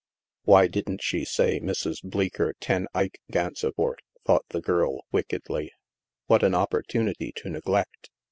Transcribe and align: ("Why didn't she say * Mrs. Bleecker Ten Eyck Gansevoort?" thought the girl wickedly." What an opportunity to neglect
("Why 0.45 0.65
didn't 0.65 1.03
she 1.03 1.23
say 1.25 1.59
* 1.59 1.59
Mrs. 1.59 2.01
Bleecker 2.01 2.53
Ten 2.59 2.87
Eyck 2.95 3.19
Gansevoort?" 3.31 3.99
thought 4.25 4.45
the 4.49 4.59
girl 4.59 5.05
wickedly." 5.11 5.71
What 6.25 6.41
an 6.41 6.55
opportunity 6.55 7.31
to 7.35 7.51
neglect 7.51 8.09